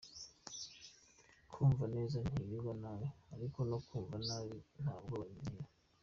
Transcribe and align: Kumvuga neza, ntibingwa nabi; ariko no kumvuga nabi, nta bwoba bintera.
Kumvuga 1.51 1.85
neza, 1.95 2.15
ntibingwa 2.21 2.73
nabi; 2.81 3.07
ariko 3.35 3.59
no 3.69 3.77
kumvuga 3.87 4.17
nabi, 4.29 4.57
nta 4.83 4.93
bwoba 5.01 5.25
bintera. 5.31 5.67